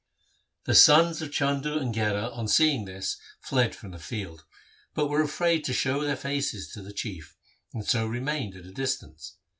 [0.65, 4.45] The sons of Chandu and Gherar, on seeing this, fled from the field,
[4.95, 7.37] but were afraid to show their faces to the Chief,
[7.71, 9.35] and so remained at a distance.